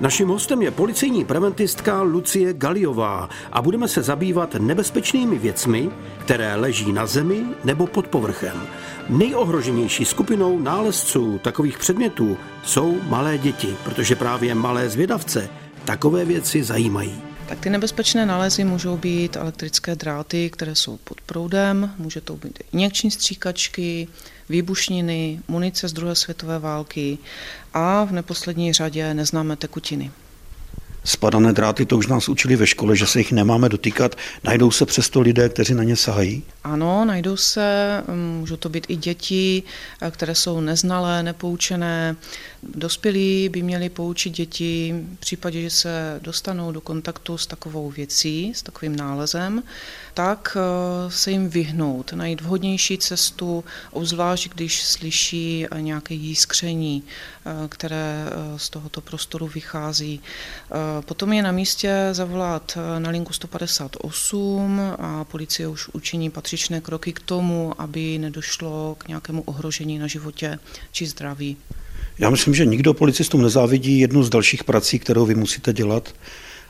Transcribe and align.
Naším 0.00 0.28
hostem 0.28 0.62
je 0.62 0.70
policejní 0.70 1.24
preventistka 1.24 2.02
Lucie 2.02 2.52
Galiová 2.52 3.28
a 3.52 3.62
budeme 3.62 3.88
se 3.88 4.02
zabývat 4.02 4.54
nebezpečnými 4.54 5.38
věcmi, 5.38 5.90
které 6.18 6.54
leží 6.56 6.92
na 6.92 7.06
zemi 7.06 7.44
nebo 7.64 7.86
pod 7.86 8.08
povrchem. 8.08 8.62
Nejohroženější 9.08 10.04
skupinou 10.04 10.58
nálezců 10.58 11.40
takových 11.44 11.78
předmětů 11.78 12.36
jsou 12.64 12.96
malé 13.08 13.38
děti, 13.38 13.76
protože 13.84 14.16
právě 14.16 14.54
malé 14.54 14.88
zvědavce 14.88 15.48
takové 15.84 16.24
věci 16.24 16.62
zajímají. 16.62 17.29
Tak 17.50 17.60
ty 17.60 17.70
nebezpečné 17.70 18.26
nálezy 18.26 18.64
můžou 18.64 18.96
být 18.96 19.36
elektrické 19.36 19.96
dráty, 19.96 20.50
které 20.50 20.74
jsou 20.74 20.96
pod 20.96 21.20
proudem, 21.20 21.94
může 21.98 22.20
to 22.20 22.36
být 22.36 22.58
injekční 22.72 23.10
stříkačky, 23.10 24.08
výbušniny, 24.48 25.40
munice 25.48 25.88
z 25.88 25.92
druhé 25.92 26.14
světové 26.14 26.58
války 26.58 27.18
a 27.74 28.04
v 28.04 28.12
neposlední 28.12 28.72
řadě 28.72 29.14
neznámé 29.14 29.56
tekutiny. 29.56 30.10
Spadané 31.04 31.52
dráty, 31.52 31.86
to 31.86 31.98
už 31.98 32.06
nás 32.06 32.28
učili 32.28 32.56
ve 32.56 32.66
škole, 32.66 32.96
že 32.96 33.06
se 33.06 33.18
jich 33.18 33.32
nemáme 33.32 33.68
dotýkat. 33.68 34.16
Najdou 34.44 34.70
se 34.70 34.86
přesto 34.86 35.20
lidé, 35.20 35.48
kteří 35.48 35.74
na 35.74 35.82
ně 35.82 35.96
sahají? 35.96 36.42
Ano, 36.64 37.04
najdou 37.04 37.36
se, 37.36 38.02
můžou 38.38 38.56
to 38.56 38.68
být 38.68 38.86
i 38.88 38.96
děti, 38.96 39.62
které 40.10 40.34
jsou 40.34 40.60
neznalé, 40.60 41.22
nepoučené. 41.22 42.16
Dospělí 42.62 43.48
by 43.48 43.62
měli 43.62 43.88
poučit 43.88 44.30
děti 44.30 44.94
v 45.16 45.20
případě, 45.20 45.62
že 45.62 45.70
se 45.70 46.20
dostanou 46.22 46.72
do 46.72 46.80
kontaktu 46.80 47.38
s 47.38 47.46
takovou 47.46 47.90
věcí, 47.90 48.52
s 48.54 48.62
takovým 48.62 48.96
nálezem, 48.96 49.62
tak 50.14 50.56
eh, 50.56 51.10
se 51.10 51.30
jim 51.30 51.48
vyhnout, 51.48 52.12
najít 52.12 52.40
vhodnější 52.40 52.98
cestu, 52.98 53.64
obzvlášť 53.90 54.48
když 54.54 54.82
slyší 54.82 55.66
nějaké 55.76 56.14
jiskření, 56.14 57.02
eh, 57.02 57.68
které 57.68 58.26
eh, 58.26 58.58
z 58.58 58.70
tohoto 58.70 59.00
prostoru 59.00 59.46
vychází. 59.46 60.20
Potom 61.00 61.32
je 61.32 61.42
na 61.42 61.52
místě 61.52 62.08
zavolat 62.12 62.78
na 62.98 63.10
linku 63.10 63.32
158 63.32 64.80
a 64.98 65.24
policie 65.24 65.68
už 65.68 65.88
učiní 65.92 66.30
patřičné 66.30 66.80
kroky 66.80 67.12
k 67.12 67.20
tomu, 67.20 67.72
aby 67.78 68.18
nedošlo 68.18 68.96
k 68.98 69.08
nějakému 69.08 69.42
ohrožení 69.42 69.98
na 69.98 70.06
životě 70.06 70.58
či 70.92 71.06
zdraví. 71.06 71.56
Já 72.18 72.30
myslím, 72.30 72.54
že 72.54 72.66
nikdo 72.66 72.94
policistům 72.94 73.42
nezávidí 73.42 74.00
jednu 74.00 74.22
z 74.22 74.30
dalších 74.30 74.64
prací, 74.64 74.98
kterou 74.98 75.26
vy 75.26 75.34
musíte 75.34 75.72
dělat, 75.72 76.14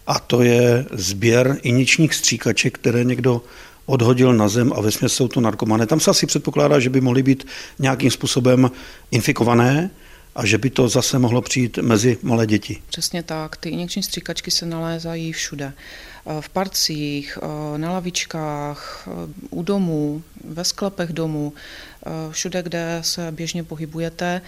a 0.07 0.19
to 0.19 0.43
je 0.43 0.87
sběr 0.93 1.59
iničních 1.63 2.15
stříkaček, 2.15 2.79
které 2.79 3.05
někdo 3.05 3.43
odhodil 3.87 4.33
na 4.33 4.49
zem 4.49 4.73
a 4.73 4.81
ve 4.81 4.91
jsou 4.91 5.29
to 5.29 5.41
narkomané. 5.41 5.87
Tam 5.87 6.01
se 6.01 6.11
asi 6.11 6.27
předpokládá, 6.27 6.81
že 6.81 6.91
by 6.91 7.01
mohly 7.01 7.23
být 7.23 7.47
nějakým 7.79 8.11
způsobem 8.11 8.71
infikované 9.11 9.91
a 10.35 10.47
že 10.47 10.59
by 10.59 10.71
to 10.71 10.89
zase 10.89 11.19
mohlo 11.19 11.43
přijít 11.43 11.79
mezi 11.79 12.19
malé 12.23 12.47
děti. 12.47 12.83
Přesně 12.89 13.23
tak. 13.23 13.57
Ty 13.57 13.69
injekční 13.69 14.03
stříkačky 14.03 14.51
se 14.51 14.67
nalézají 14.67 15.33
všude. 15.33 15.73
V 16.41 16.49
parcích, 16.49 17.39
na 17.77 17.93
lavičkách, 17.93 19.09
u 19.51 19.63
domů, 19.63 20.23
ve 20.45 20.65
sklepech 20.65 21.13
domů, 21.13 21.53
všude, 22.31 22.63
kde 22.63 22.99
se 23.01 23.33
běžně 23.33 23.65
pohybujete. 23.65 24.43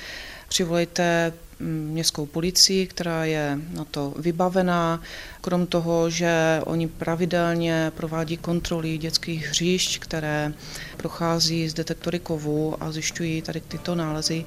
Přivolejte 0.48 1.32
městskou 1.60 2.26
policii, 2.26 2.86
která 2.86 3.24
je 3.24 3.58
na 3.72 3.84
to 3.84 4.14
vybavená. 4.18 5.02
Krom 5.40 5.66
toho, 5.66 6.10
že 6.10 6.60
oni 6.64 6.88
pravidelně 6.88 7.92
provádí 7.96 8.36
kontroly 8.36 8.98
dětských 8.98 9.46
hřišť, 9.46 9.98
které 9.98 10.52
prochází 10.96 11.68
z 11.68 11.74
detektory 11.74 12.18
kovů 12.18 12.82
a 12.82 12.92
zjišťují 12.92 13.42
tady 13.42 13.60
tyto 13.60 13.94
nálezy, 13.94 14.44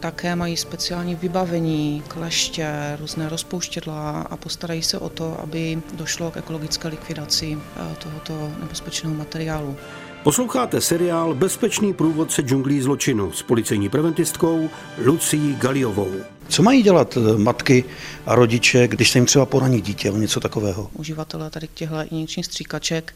také 0.00 0.36
mají 0.36 0.56
speciální 0.56 1.14
vybavení, 1.14 2.02
kleště, 2.08 2.96
různé 3.00 3.28
rozpouštědla 3.28 4.20
a 4.20 4.36
postarají 4.36 4.82
se 4.82 4.98
o 4.98 5.08
to, 5.08 5.40
aby 5.40 5.82
došlo 5.92 6.30
k 6.30 6.36
ekologické 6.36 6.88
likvidaci 6.88 7.58
eh, 7.76 7.96
tohoto 8.02 8.52
nebezpečného 8.60 9.14
materiálu. 9.14 9.76
Posloucháte 10.22 10.80
seriál 10.80 11.34
Bezpečný 11.34 11.94
průvodce 11.94 12.42
džunglí 12.42 12.80
zločinu 12.80 13.32
s 13.32 13.42
policejní 13.42 13.88
preventistkou 13.88 14.70
Lucí 15.04 15.56
Galiovou. 15.58 16.12
Co 16.48 16.62
mají 16.62 16.82
dělat 16.82 17.16
eh, 17.16 17.38
matky 17.38 17.84
a 18.26 18.34
rodiče, 18.34 18.88
když 18.88 19.10
se 19.10 19.18
jim 19.18 19.26
třeba 19.26 19.46
poraní 19.46 19.80
dítě 19.80 20.10
o 20.10 20.16
něco 20.16 20.40
takového? 20.40 20.90
Uživatelé 20.92 21.50
tady 21.50 21.68
těchto 21.74 21.96
injekčních 22.10 22.46
stříkaček 22.46 23.14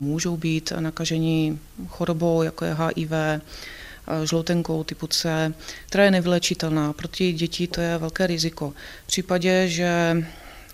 můžou 0.00 0.36
být 0.36 0.72
nakaženi 0.78 1.58
chorobou, 1.88 2.42
jako 2.42 2.64
je 2.64 2.74
HIV, 2.74 3.10
žloutenkou 4.24 4.84
typu 4.84 5.06
C, 5.06 5.54
která 5.86 6.04
je 6.04 6.10
nevylečitelná. 6.10 6.92
Pro 6.92 7.08
ty 7.08 7.32
děti 7.32 7.66
to 7.66 7.80
je 7.80 7.98
velké 7.98 8.26
riziko. 8.26 8.72
V 9.04 9.06
případě, 9.06 9.68
že 9.68 10.16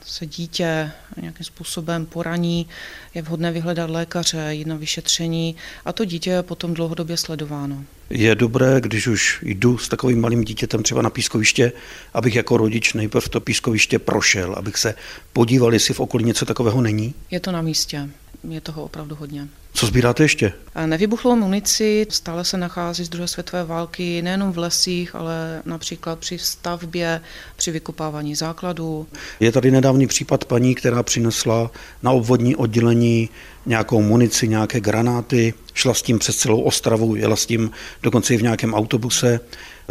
se 0.07 0.27
dítě 0.27 0.91
nějakým 1.21 1.45
způsobem 1.45 2.07
poraní, 2.07 2.67
je 3.15 3.23
vhodné 3.23 3.53
vyhledat 3.53 3.91
lékaře, 3.91 4.49
jít 4.51 4.67
na 4.67 4.77
vyšetření 4.77 5.57
a 5.85 5.93
to 5.93 6.05
dítě 6.05 6.31
je 6.31 6.43
potom 6.43 6.75
dlouhodobě 6.75 7.17
sledováno. 7.17 7.85
Je 8.11 8.35
dobré, 8.35 8.81
když 8.81 9.07
už 9.07 9.39
jdu 9.43 9.79
s 9.79 9.89
takovým 9.89 10.21
malým 10.21 10.45
dítětem 10.45 10.83
třeba 10.83 11.03
na 11.03 11.11
pískoviště, 11.11 11.73
abych 12.15 12.35
jako 12.35 12.57
rodič 12.57 12.95
nejprve 12.95 13.29
to 13.29 13.41
pískoviště 13.41 13.99
prošel, 13.99 14.55
abych 14.55 14.77
se 14.77 14.95
podíval, 15.33 15.73
jestli 15.73 15.95
v 15.95 16.01
okolí 16.01 16.25
něco 16.25 16.45
takového 16.45 16.83
není? 16.83 17.15
Je 17.31 17.41
to 17.41 17.53
na 17.53 17.63
místě 17.63 18.09
je 18.49 18.61
toho 18.61 18.85
opravdu 18.85 19.15
hodně. 19.15 19.49
Co 19.73 19.87
sbíráte 19.87 20.25
ještě? 20.25 20.53
Nevybuchlou 20.87 21.37
munici 21.37 22.07
stále 22.11 22.45
se 22.45 22.57
nachází 22.57 23.05
z 23.05 23.09
druhé 23.09 23.29
světové 23.29 23.65
války 23.65 24.23
nejenom 24.23 24.53
v 24.53 24.59
lesích, 24.59 25.15
ale 25.15 25.63
například 25.65 26.19
při 26.19 26.39
stavbě, 26.39 27.21
při 27.57 27.71
vykopávání 27.71 28.35
základů. 28.35 29.07
Je 29.41 29.53
tady 29.53 29.71
nedávný 29.71 30.07
případ 30.07 30.45
paní, 30.45 30.75
která 30.75 31.03
přinesla 31.03 31.71
na 32.03 32.11
obvodní 32.11 32.57
oddělení 32.57 33.29
nějakou 33.67 34.03
munici, 34.03 34.49
nějaké 34.49 34.81
granáty, 34.81 35.55
šla 35.75 35.95
s 35.95 36.03
tím 36.03 36.19
přes 36.19 36.37
celou 36.37 36.61
Ostravu, 36.61 37.17
jela 37.17 37.37
s 37.37 37.47
tím 37.47 37.71
dokonce 38.03 38.35
i 38.35 38.37
v 38.37 38.43
nějakém 38.43 38.75
autobuse. 38.75 39.41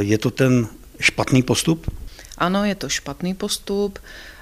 Je 0.01 0.17
to 0.17 0.31
ten 0.31 0.67
špatný 0.99 1.43
postup? 1.43 1.91
Ano, 2.37 2.65
je 2.65 2.75
to 2.75 2.89
špatný 2.89 3.33
postup. 3.33 3.99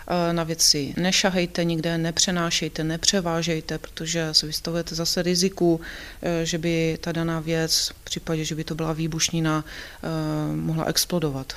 Eh, 0.08 0.34
na 0.34 0.44
věci 0.44 0.94
nešahejte 0.98 1.64
nikde, 1.64 1.98
nepřenášejte, 1.98 2.84
nepřevážejte, 2.84 3.78
protože 3.78 4.30
se 4.32 4.48
vystavujete 4.48 4.96
zase 4.96 5.22
riziku, 5.22 5.82
eh, 6.22 6.46
že 6.46 6.58
by 6.58 6.98
ta 7.02 7.12
daná 7.12 7.40
věc, 7.40 7.92
v 8.02 8.04
případě, 8.04 8.46
že 8.46 8.56
by 8.56 8.64
to 8.64 8.76
byla 8.76 8.94
výbušnina, 8.94 9.66
eh, 9.66 10.08
mohla 10.56 10.86
explodovat. 10.86 11.56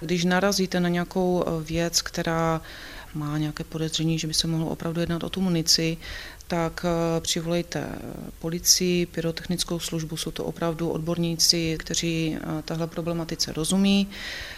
Když 0.00 0.24
narazíte 0.24 0.80
na 0.80 0.88
nějakou 0.88 1.44
věc, 1.64 2.02
která 2.02 2.60
má 3.14 3.38
nějaké 3.38 3.64
podezření, 3.64 4.18
že 4.18 4.26
by 4.26 4.34
se 4.34 4.46
mohlo 4.46 4.66
opravdu 4.66 5.00
jednat 5.00 5.24
o 5.24 5.30
tu 5.30 5.40
munici, 5.40 5.96
tak 6.50 6.84
eh, 6.84 7.20
přivolejte 7.20 7.88
policii, 8.38 9.06
pyrotechnickou 9.06 9.78
službu, 9.78 10.16
jsou 10.16 10.30
to 10.30 10.44
opravdu 10.44 10.90
odborníci, 10.90 11.76
kteří 11.78 12.36
eh, 12.36 12.62
tahle 12.62 12.86
problematice 12.86 13.52
rozumí. 13.52 14.08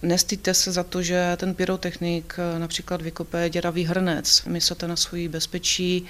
Nestýďte 0.02 0.54
se 0.54 0.72
za 0.72 0.82
to, 0.82 1.02
že 1.02 1.36
ten 1.36 1.54
pyrotechnik 1.54 2.34
eh, 2.38 2.58
například 2.58 3.02
vykope 3.02 3.50
děravý 3.50 3.84
hrnec. 3.84 4.44
Myslete 4.46 4.88
na 4.88 4.96
svoji 4.96 5.28
bezpečí, 5.28 6.06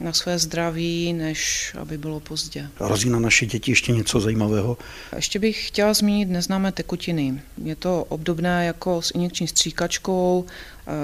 na 0.00 0.12
své 0.12 0.38
zdraví, 0.38 1.12
než 1.12 1.72
aby 1.80 1.98
bylo 1.98 2.20
pozdě. 2.20 2.68
Hrozí 2.80 3.10
na 3.10 3.18
naše 3.18 3.46
děti 3.46 3.70
ještě 3.70 3.92
něco 3.92 4.20
zajímavého? 4.20 4.78
Ještě 5.16 5.38
bych 5.38 5.68
chtěla 5.68 5.94
zmínit 5.94 6.28
neznámé 6.28 6.72
tekutiny. 6.72 7.42
Je 7.64 7.76
to 7.76 8.04
obdobné 8.04 8.66
jako 8.66 9.02
s 9.02 9.10
injekční 9.10 9.48
stříkačkou, 9.48 10.44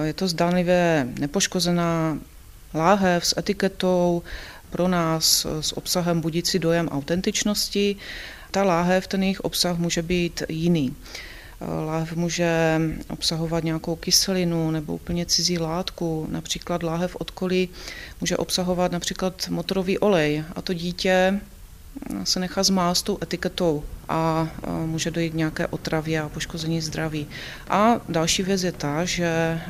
je 0.05 0.13
to 0.13 0.29
zdánlivě 0.29 1.09
nepoškozená 1.19 2.19
láhev 2.75 3.27
s 3.27 3.39
etiketou, 3.39 4.23
pro 4.71 4.89
nás 4.89 5.47
s 5.61 5.77
obsahem 5.77 6.21
budící 6.21 6.59
dojem 6.59 6.89
autentičnosti. 6.89 7.97
Ta 8.51 8.63
láhev, 8.63 9.07
ten 9.07 9.23
jejich 9.23 9.41
obsah 9.41 9.79
může 9.79 10.03
být 10.03 10.43
jiný. 10.49 10.95
Láhev 11.61 12.13
může 12.13 12.81
obsahovat 13.09 13.65
nějakou 13.65 13.97
kyselinu 13.97 14.71
nebo 14.71 14.95
úplně 14.95 15.27
cizí 15.27 15.59
látku. 15.59 16.27
Například 16.31 16.83
láhev 16.83 17.17
od 17.17 17.31
koli 17.31 17.69
může 18.21 18.37
obsahovat 18.37 18.93
například 18.93 19.49
motorový 19.49 19.99
olej 19.99 20.45
a 20.57 20.63
to 20.63 20.73
dítě 20.73 21.41
se 22.25 22.41
nechá 22.41 22.63
zmást 22.63 23.05
tou 23.05 23.19
etiketou 23.23 23.85
a 24.09 24.49
může 24.87 25.11
dojít 25.11 25.31
k 25.31 25.35
nějaké 25.35 25.67
otravě 25.67 26.21
a 26.21 26.29
poškození 26.29 26.81
zdraví. 26.81 27.27
A 27.69 28.01
další 28.09 28.43
věc 28.43 28.63
je 28.63 28.73
ta, 28.73 29.05
že 29.05 29.61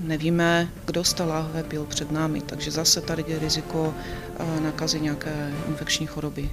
nevíme, 0.00 0.68
kdo 0.84 1.04
z 1.04 1.12
té 1.12 1.22
láhve 1.22 1.62
byl 1.62 1.84
před 1.84 2.10
námi, 2.10 2.40
takže 2.40 2.70
zase 2.70 3.00
tady 3.00 3.24
je 3.28 3.38
riziko 3.38 3.94
nakazy 4.62 5.00
nějaké 5.00 5.52
infekční 5.68 6.06
choroby. 6.06 6.50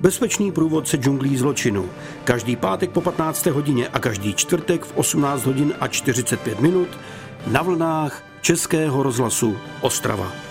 Bezpečný 0.00 0.52
průvodce 0.52 0.96
džunglí 0.96 1.36
zločinu. 1.36 1.88
Každý 2.24 2.56
pátek 2.56 2.90
po 2.90 3.00
15. 3.00 3.46
hodině 3.46 3.88
a 3.88 3.98
každý 3.98 4.34
čtvrtek 4.34 4.84
v 4.84 4.96
18 4.96 5.46
hodin 5.46 5.74
a 5.80 5.88
45 5.88 6.60
minut 6.60 6.88
na 7.46 7.62
vlnách 7.62 8.24
Českého 8.40 9.02
rozhlasu 9.02 9.56
Ostrava. 9.80 10.49